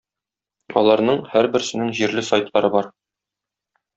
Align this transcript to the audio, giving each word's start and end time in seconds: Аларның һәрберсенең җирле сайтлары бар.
Аларның 0.81 1.19
һәрберсенең 1.33 1.93
җирле 2.01 2.25
сайтлары 2.31 2.73
бар. 2.79 2.91